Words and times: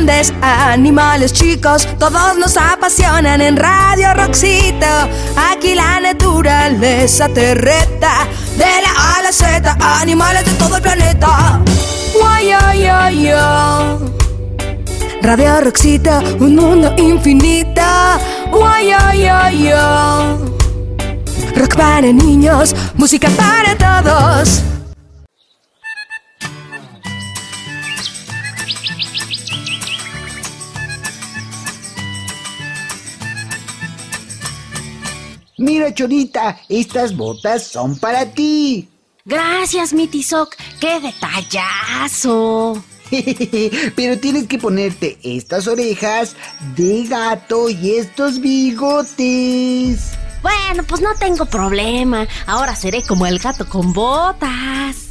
grandes, 0.00 0.32
animales 0.40 1.32
chicos, 1.32 1.86
todos 1.98 2.36
nos 2.38 2.56
apasionan 2.56 3.40
en 3.40 3.56
Radio 3.56 4.14
Roxito. 4.14 4.86
Aquí 5.50 5.74
la 5.74 6.00
naturaleza 6.00 7.28
te 7.28 7.54
reta, 7.54 8.26
de 8.56 8.64
la 8.64 9.18
A 9.18 9.22
la 9.22 9.32
Z, 9.32 9.76
animales 10.00 10.44
de 10.46 10.52
todo 10.52 10.76
el 10.76 10.82
planeta. 10.82 11.60
Guay, 12.18 13.30
Radio 15.22 15.60
Roxito, 15.60 16.18
un 16.38 16.56
mundo 16.56 16.94
infinito. 16.96 17.82
Rock 21.56 21.76
para 21.76 22.12
niños, 22.12 22.74
música 22.96 23.28
para 23.36 23.76
todos. 23.76 24.62
Mira, 35.60 35.92
Chonita, 35.92 36.58
estas 36.70 37.14
botas 37.14 37.64
son 37.64 37.98
para 37.98 38.24
ti. 38.24 38.88
Gracias, 39.26 39.92
mi 39.92 40.06
Tizoc. 40.06 40.56
¡Qué 40.80 40.98
detallazo! 41.00 42.82
Pero 43.94 44.18
tienes 44.18 44.46
que 44.46 44.56
ponerte 44.56 45.18
estas 45.22 45.68
orejas 45.68 46.34
de 46.76 47.04
gato 47.04 47.68
y 47.68 47.96
estos 47.96 48.40
bigotes. 48.40 50.12
Bueno, 50.40 50.82
pues 50.88 51.02
no 51.02 51.14
tengo 51.16 51.44
problema. 51.44 52.26
Ahora 52.46 52.74
seré 52.74 53.02
como 53.02 53.26
el 53.26 53.38
gato 53.38 53.68
con 53.68 53.92
botas. 53.92 55.09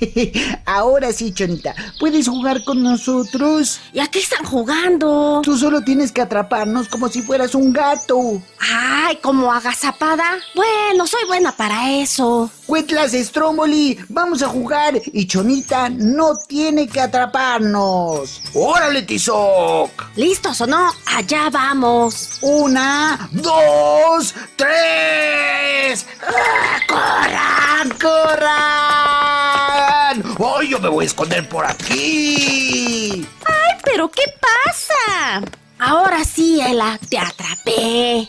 Ahora 0.66 1.12
sí, 1.12 1.32
Chonita, 1.32 1.74
¿puedes 1.98 2.28
jugar 2.28 2.64
con 2.64 2.82
nosotros? 2.82 3.80
¿Y 3.92 4.00
a 4.00 4.06
qué 4.08 4.18
están 4.18 4.44
jugando? 4.44 5.40
Tú 5.42 5.56
solo 5.56 5.82
tienes 5.82 6.12
que 6.12 6.22
atraparnos 6.22 6.88
como 6.88 7.08
si 7.08 7.22
fueras 7.22 7.54
un 7.54 7.72
gato. 7.72 8.40
Ay, 8.60 9.16
como 9.16 9.52
agazapada. 9.52 10.38
Bueno, 10.54 11.06
soy 11.06 11.24
buena 11.26 11.52
para 11.52 11.92
eso. 11.92 12.50
Cuetlas 12.66 13.12
Stromboli, 13.12 13.98
vamos 14.08 14.42
a 14.42 14.48
jugar 14.48 14.94
y 15.12 15.26
Chonita 15.26 15.88
no 15.88 16.36
tiene 16.46 16.86
que 16.88 17.00
atraparnos. 17.00 18.40
¡Órale, 18.54 19.02
Tizoc! 19.02 19.90
¿Listos 20.16 20.60
o 20.60 20.66
no? 20.66 20.90
Allá 21.06 21.50
vamos. 21.50 22.38
Una, 22.40 23.28
dos, 23.32 24.34
tres. 24.56 26.06
¡Ah, 26.26 26.78
¡Corran, 26.88 27.98
corran! 27.98 28.91
¡Ay, 30.44 30.70
yo 30.70 30.80
me 30.80 30.88
voy 30.88 31.04
a 31.04 31.06
esconder 31.06 31.48
por 31.48 31.64
aquí! 31.64 33.24
¡Ay, 33.44 33.78
pero 33.84 34.10
qué 34.10 34.24
pasa! 34.40 35.42
Ahora 35.78 36.24
sí, 36.24 36.60
Ela, 36.60 36.98
te 37.08 37.16
atrapé. 37.16 38.26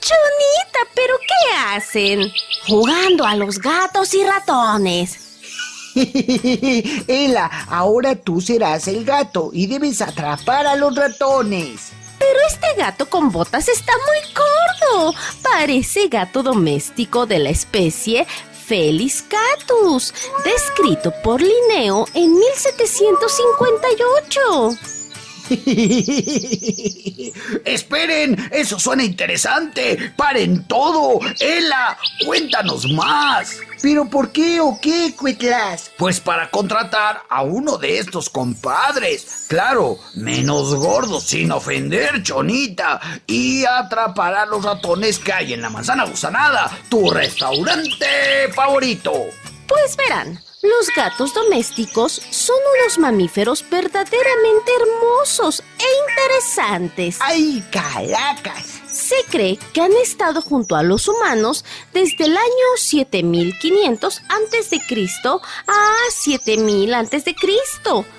Chonita, 0.00 0.80
¿pero 0.94 1.14
qué 1.18 1.56
hacen? 1.56 2.30
Jugando 2.66 3.24
a 3.24 3.34
los 3.36 3.58
gatos 3.58 4.12
y 4.12 4.22
ratones. 4.22 5.18
Ela, 7.08 7.46
ahora 7.70 8.16
tú 8.16 8.42
serás 8.42 8.86
el 8.88 9.04
gato 9.04 9.50
y 9.52 9.66
debes 9.66 10.02
atrapar 10.02 10.66
a 10.66 10.76
los 10.76 10.94
ratones. 10.94 11.92
Pero 12.18 12.38
este 12.48 12.74
gato 12.76 13.08
con 13.08 13.30
botas 13.30 13.68
está 13.68 13.92
muy 14.06 14.18
gordo. 14.34 15.14
Parece 15.42 16.08
gato 16.08 16.42
doméstico 16.42 17.26
de 17.26 17.38
la 17.38 17.50
especie 17.50 18.26
Felis 18.66 19.22
catus, 19.22 20.12
descrito 20.44 21.12
por 21.22 21.40
Linneo 21.40 22.08
en 22.12 22.34
1758. 22.34 24.97
Esperen, 27.64 28.48
eso 28.50 28.78
suena 28.78 29.04
interesante. 29.04 30.12
Paren 30.16 30.64
todo. 30.64 31.20
Ela, 31.40 31.98
cuéntanos 32.24 32.90
más. 32.92 33.58
¿Pero 33.80 34.08
por 34.08 34.32
qué 34.32 34.60
o 34.60 34.78
qué, 34.80 35.14
Cuetlas? 35.16 35.90
Pues 35.96 36.20
para 36.20 36.50
contratar 36.50 37.22
a 37.28 37.42
uno 37.42 37.78
de 37.78 37.98
estos 37.98 38.28
compadres. 38.28 39.46
Claro, 39.48 39.98
menos 40.14 40.74
gordos 40.74 41.24
sin 41.24 41.52
ofender, 41.52 42.22
Chonita. 42.22 43.00
Y 43.26 43.64
atrapar 43.64 44.34
a 44.34 44.46
los 44.46 44.64
ratones 44.64 45.18
que 45.18 45.32
hay 45.32 45.52
en 45.52 45.62
la 45.62 45.70
manzana 45.70 46.06
gusanada, 46.06 46.70
tu 46.88 47.10
restaurante 47.10 48.06
favorito. 48.54 49.12
Pues 49.66 49.96
verán, 49.96 50.40
los 50.62 50.88
gatos 50.96 51.34
domésticos 51.34 52.20
son 52.30 52.56
unos 52.80 52.98
mamíferos 52.98 53.64
verdaderamente 53.70 54.72
hermosos 54.80 55.62
e 55.78 55.84
interesantes. 56.10 57.18
¡Ay, 57.20 57.64
calacas! 57.70 58.80
Se 58.88 59.16
cree 59.30 59.58
que 59.72 59.80
han 59.80 59.92
estado 59.92 60.42
junto 60.42 60.74
a 60.74 60.82
los 60.82 61.06
humanos 61.06 61.64
desde 61.92 62.24
el 62.24 62.36
año 62.36 62.76
7500 62.76 64.18
a.C. 64.28 64.80
a 65.66 66.10
7000 66.10 66.94
a.C. 66.94 67.36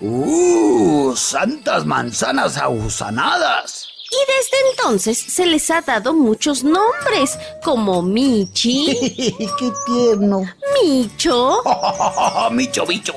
¡Uh! 0.00 1.16
¡Santas 1.16 1.84
manzanas 1.86 2.56
agusanadas! 2.56 3.89
Y 4.12 4.16
desde 4.26 4.70
entonces 4.70 5.18
se 5.18 5.46
les 5.46 5.70
ha 5.70 5.82
dado 5.82 6.12
muchos 6.12 6.64
nombres, 6.64 7.38
como 7.62 8.02
Michi, 8.02 8.96
¡Qué 9.58 9.72
tierno! 9.86 10.42
Micho, 10.82 11.62
¡Micho, 12.50 12.84
bicho! 12.86 13.14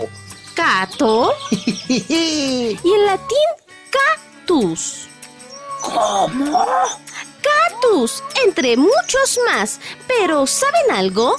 Cato 0.54 1.34
y 1.90 2.78
en 2.84 3.06
latín 3.06 3.50
Catus. 3.90 5.08
¿Cómo? 5.82 6.66
Catus, 7.42 8.24
entre 8.46 8.78
muchos 8.78 9.40
más. 9.48 9.80
Pero 10.08 10.46
¿saben 10.46 10.92
algo? 10.92 11.36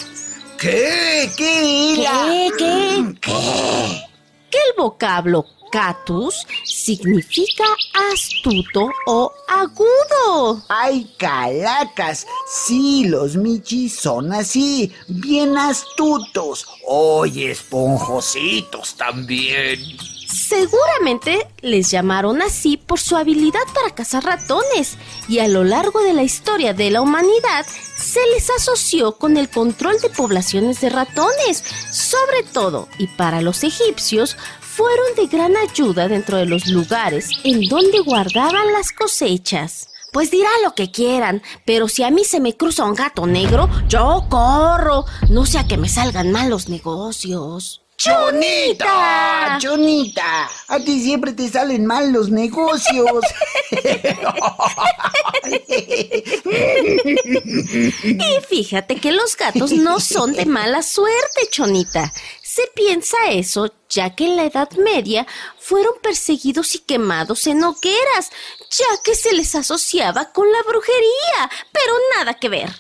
¿Qué? 0.59 1.31
¿Qué? 1.37 1.95
¿Qué? 1.97 2.51
¿Qué? 2.59 3.15
¿Qué? 3.21 4.05
Que 4.51 4.59
el 4.59 4.75
vocablo 4.77 5.47
catus 5.75 6.47
significa 6.63 7.65
astuto 8.13 8.93
o 9.07 9.33
agudo. 9.49 10.63
¡Ay, 10.69 11.13
calacas! 11.19 12.29
Sí, 12.47 13.07
los 13.09 13.35
michis 13.35 13.99
son 13.99 14.33
así, 14.33 14.93
bien 15.09 15.59
astutos. 15.59 16.65
¡Oye, 16.87 17.51
esponjositos 17.51 18.95
también! 18.95 19.81
Seguramente 20.29 21.49
les 21.61 21.91
llamaron 21.91 22.41
así 22.41 22.77
por 22.77 23.01
su 23.01 23.17
habilidad 23.17 23.65
para 23.75 23.95
cazar 23.95 24.25
ratones 24.25 24.97
y 25.29 25.41
a 25.41 25.49
lo 25.49 25.65
largo 25.65 26.03
de 26.03 26.13
la 26.13 26.23
historia 26.23 26.73
de 26.73 26.91
la 26.91 27.01
humanidad 27.01 27.67
se 27.97 28.21
les 28.33 28.49
asoció 28.51 29.17
con 29.17 29.37
el 29.37 29.49
control 29.49 30.01
de 30.01 30.11
poblaciones 30.11 30.81
de 30.81 30.91
ratones. 30.91 31.65
Sobre 31.91 32.45
todo, 32.53 32.89
y 32.99 33.09
para 33.09 33.41
los 33.41 33.65
egipcios, 33.65 34.37
fueron 34.75 35.15
de 35.17 35.27
gran 35.29 35.57
ayuda 35.57 36.09
dentro 36.09 36.37
de 36.37 36.47
los 36.47 36.67
lugares 36.67 37.31
en 37.45 37.69
donde 37.69 38.01
guardaban 38.01 38.73
las 38.73 38.91
cosechas. 38.91 39.89
Pues 40.13 40.33
dirá 40.33 40.51
lo 40.65 40.75
que 40.75 40.91
quieran, 40.91 41.43
pero 41.65 41.87
si 41.87 42.03
a 42.03 42.11
mí 42.11 42.25
se 42.25 42.41
me 42.41 42.57
cruza 42.57 42.85
un 42.85 42.95
gato 42.95 43.27
negro, 43.27 43.69
yo 43.89 44.27
corro. 44.29 45.05
No 45.29 45.47
sea 45.47 45.67
que 45.67 45.77
me 45.77 45.89
salgan 45.89 46.33
mal 46.33 46.51
los 46.51 46.69
negocios. 46.69 47.83
¡Chonita! 47.97 49.59
¡Chonita! 49.61 50.51
A 50.69 50.79
ti 50.81 51.01
siempre 51.01 51.33
te 51.33 51.49
salen 51.49 51.87
mal 51.87 52.13
los 52.13 52.31
negocios. 52.31 53.21
Y 58.05 58.41
fíjate 58.49 58.97
que 58.97 59.13
los 59.13 59.37
gatos 59.37 59.73
no 59.73 60.01
son 60.01 60.33
de 60.33 60.47
mala 60.47 60.83
suerte, 60.83 61.49
Chonita. 61.51 62.13
Se 62.55 62.69
piensa 62.73 63.17
eso 63.33 63.75
ya 63.89 64.15
que 64.15 64.27
en 64.27 64.37
la 64.37 64.45
Edad 64.45 64.71
Media 64.75 65.27
fueron 65.59 65.95
perseguidos 66.01 66.77
y 66.77 66.79
quemados 66.79 67.49
en 67.49 67.65
hogueras, 67.65 68.31
ya 68.71 68.87
que 69.03 69.17
se 69.17 69.33
les 69.33 69.57
asociaba 69.57 70.31
con 70.31 70.47
la 70.53 70.63
brujería, 70.63 71.51
pero 71.73 71.95
nada 72.17 72.35
que 72.35 72.49
ver. 72.49 72.71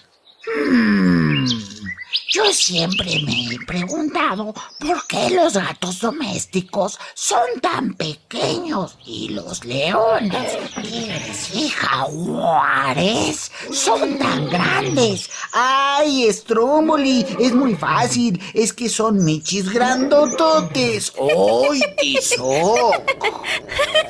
Yo 2.34 2.52
siempre 2.52 3.20
me 3.24 3.54
he 3.54 3.58
preguntado 3.64 4.52
por 4.80 5.06
qué 5.06 5.30
los 5.30 5.54
gatos 5.54 6.00
domésticos 6.00 6.98
son 7.14 7.60
tan 7.62 7.94
pequeños 7.94 8.98
y 9.06 9.28
los 9.28 9.64
leones, 9.64 10.58
tigres 10.82 11.54
y 11.54 11.68
jaguares 11.68 13.52
son 13.70 14.18
tan 14.18 14.48
grandes. 14.48 15.30
¡Ay, 15.52 16.26
Stromboli! 16.32 17.24
Es 17.38 17.54
muy 17.54 17.76
fácil. 17.76 18.42
Es 18.52 18.72
que 18.72 18.88
son 18.88 19.24
michis 19.24 19.72
grandototes. 19.72 21.12
¡Ay, 21.16 21.82
Tizoc! 22.00 22.96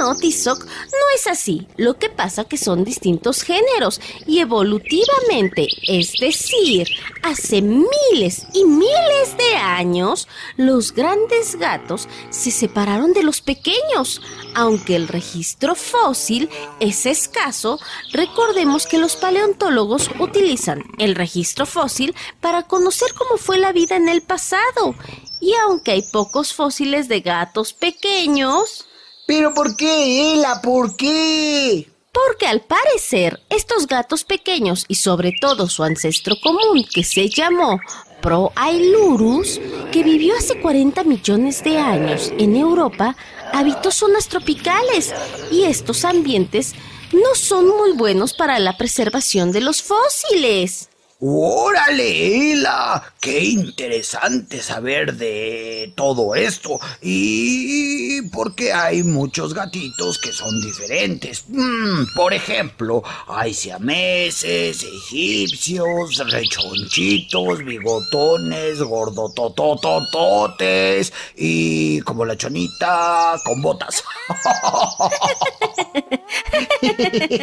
No, 0.00 0.14
Tizoc, 0.14 0.64
no 0.64 1.14
es 1.14 1.26
así. 1.26 1.68
Lo 1.76 1.98
que 1.98 2.08
pasa 2.08 2.44
que 2.44 2.56
son 2.56 2.84
distintos 2.84 3.42
géneros 3.42 4.00
y 4.26 4.38
evolutivamente, 4.38 5.68
es 5.86 6.14
decir, 6.18 6.88
hace 7.22 7.60
miles 7.60 8.46
y 8.54 8.64
miles 8.64 9.36
de 9.36 9.56
años, 9.56 10.26
los 10.56 10.94
grandes 10.94 11.56
gatos 11.56 12.08
se 12.30 12.50
separaron 12.50 13.12
de 13.12 13.24
los 13.24 13.42
pequeños. 13.42 14.22
Aunque 14.54 14.96
el 14.96 15.06
registro 15.06 15.74
fósil 15.74 16.48
es 16.80 17.04
escaso, 17.04 17.78
recordemos 18.14 18.86
que 18.86 18.96
los 18.96 19.16
paleontólogos 19.16 20.08
utilizan 20.18 20.82
el 20.96 21.14
registro 21.14 21.66
fósil 21.66 22.14
para 22.40 22.62
conocer 22.62 23.12
cómo 23.12 23.36
fue 23.36 23.58
la 23.58 23.72
vida 23.72 23.96
en 23.96 24.08
el 24.08 24.22
pasado. 24.22 24.94
Y 25.42 25.52
aunque 25.56 25.90
hay 25.90 26.02
pocos 26.10 26.54
fósiles 26.54 27.06
de 27.06 27.20
gatos 27.20 27.74
pequeños, 27.74 28.86
¿Pero 29.30 29.54
por 29.54 29.76
qué, 29.76 30.34
Ela? 30.34 30.60
¿Por 30.60 30.96
qué? 30.96 31.86
porque 32.12 32.48
al 32.48 32.62
parecer 32.62 33.38
estos 33.48 33.86
gatos 33.86 34.24
pequeños 34.24 34.84
y 34.88 34.96
sobre 34.96 35.32
todo 35.40 35.68
su 35.68 35.84
ancestro 35.84 36.34
común 36.42 36.84
que 36.92 37.04
se 37.04 37.28
llamó 37.28 37.78
Proailurus, 38.20 39.60
que 39.92 40.02
vivió 40.02 40.36
hace 40.36 40.60
40 40.60 41.04
millones 41.04 41.62
de 41.62 41.78
años 41.78 42.32
en 42.36 42.56
Europa, 42.56 43.16
habitó 43.52 43.92
zonas 43.92 44.26
tropicales 44.26 45.14
y 45.52 45.62
estos 45.62 46.04
ambientes 46.04 46.74
no 47.12 47.36
son 47.36 47.68
muy 47.68 47.92
buenos 47.92 48.34
para 48.34 48.58
la 48.58 48.76
preservación 48.76 49.52
de 49.52 49.60
los 49.60 49.80
fósiles. 49.80 50.89
¡Órale, 51.22 52.52
Ela! 52.52 53.12
¡Qué 53.20 53.44
interesante 53.44 54.62
saber 54.62 55.16
de 55.16 55.92
todo 55.94 56.34
esto! 56.34 56.80
Y 57.02 58.22
porque 58.30 58.72
hay 58.72 59.02
muchos 59.02 59.52
gatitos 59.52 60.16
que 60.16 60.32
son 60.32 60.62
diferentes. 60.62 61.44
Mm, 61.48 62.04
por 62.16 62.32
ejemplo, 62.32 63.02
hay 63.28 63.52
siameses, 63.52 64.82
egipcios, 64.82 66.16
rechonchitos, 66.16 67.66
bigotones, 67.66 68.80
gordototototes 68.80 71.12
y 71.36 72.00
como 72.00 72.24
la 72.24 72.38
chonita 72.38 73.38
con 73.44 73.60
botas. 73.60 74.02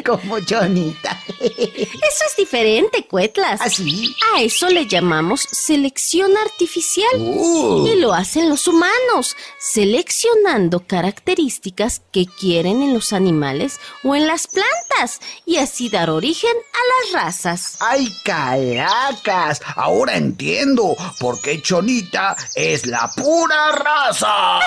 Como 0.06 0.40
Chonita. 0.40 1.22
Eso 1.40 2.26
es 2.26 2.36
diferente, 2.38 3.06
Cuetlas. 3.08 3.62
¿Así? 3.68 4.16
A 4.34 4.42
eso 4.42 4.70
le 4.70 4.88
llamamos 4.88 5.42
selección 5.42 6.38
artificial. 6.38 7.12
Uh. 7.18 7.86
Y 7.86 8.00
lo 8.00 8.14
hacen 8.14 8.48
los 8.48 8.66
humanos, 8.66 9.36
seleccionando 9.60 10.88
características 10.88 12.02
que 12.14 12.28
quieren 12.28 12.82
en 12.82 12.94
los 12.94 13.12
animales 13.12 13.82
o 14.06 14.16
en 14.16 14.26
las 14.26 14.48
plantas 14.48 15.20
y 15.46 15.58
así 15.58 15.90
dar 15.90 16.10
origen 16.10 16.54
a 16.54 17.12
las 17.12 17.26
razas. 17.26 17.76
¡Ay, 17.82 18.08
caracas! 18.24 19.62
Ahora 19.76 20.16
entiendo 20.16 20.96
por 21.20 21.42
qué 21.42 21.62
Chonita 21.62 22.38
es 22.56 22.86
la 22.86 23.12
pura 23.18 23.74
raza. 23.74 24.62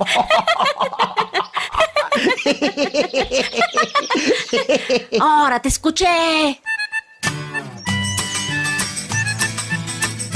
Ahora 5.20 5.62
te 5.62 5.68
escuché. 5.68 6.60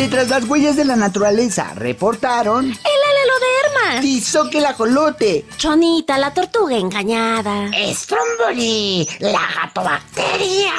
De 0.04 0.10
tras 0.10 0.28
las 0.28 0.44
huellas 0.44 0.76
de 0.76 0.84
la 0.84 0.96
naturaleza 0.96 1.72
reportaron 1.76 2.66
El 2.66 2.74
alaloderma. 2.74 4.02
Tizoque 4.02 4.58
el 4.58 4.66
ajolote, 4.66 5.46
Chonita, 5.56 6.18
la 6.18 6.34
tortuga 6.34 6.76
engañada. 6.76 7.70
Stromboli, 7.94 9.08
la 9.20 9.40
gatobacteria. 9.56 10.74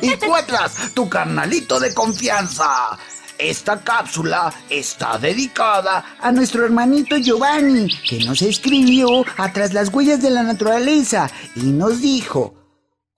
y 0.00 0.16
Cuetlas, 0.16 0.94
tu 0.94 1.06
carnalito 1.06 1.78
de 1.78 1.92
confianza. 1.92 2.98
Esta 3.36 3.82
cápsula 3.82 4.50
está 4.70 5.18
dedicada 5.18 6.16
a 6.22 6.32
nuestro 6.32 6.64
hermanito 6.64 7.18
Giovanni, 7.18 7.86
que 8.08 8.24
nos 8.24 8.40
escribió 8.40 9.26
a 9.36 9.52
tras 9.52 9.74
las 9.74 9.92
huellas 9.92 10.22
de 10.22 10.30
la 10.30 10.42
naturaleza 10.42 11.30
y 11.54 11.64
nos 11.64 12.00
dijo, 12.00 12.54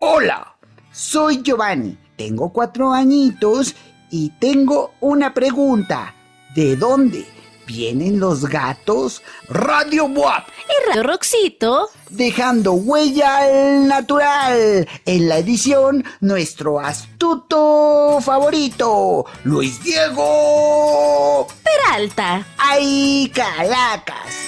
Hola. 0.01 0.57
soy 0.91 1.41
Giovanni, 1.45 1.97
tengo 2.17 2.53
cuatro 2.53 2.93
añitos 2.93 3.75
y 4.11 4.31
tengo 4.39 4.95
una 5.01 5.35
pregunta. 5.35 6.15
¿De 6.55 6.77
dónde 6.77 7.27
vienen 7.67 8.19
los 8.19 8.47
gatos? 8.47 9.23
Radio 9.49 10.09
Buap. 10.09 10.49
Y 10.49 10.89
Radio 10.89 11.03
Roxito. 11.03 11.91
Dejando 12.09 12.73
huella 12.73 13.39
al 13.39 13.89
natural. 13.89 14.89
En 15.05 15.29
la 15.29 15.39
edición, 15.39 16.05
nuestro 16.21 16.81
astuto 16.81 18.19
favorito, 18.23 19.27
Luis 19.45 19.83
Diego. 19.83 21.47
Peralta. 21.63 22.47
¡Ay, 22.57 23.31
Caracas! 23.35 24.46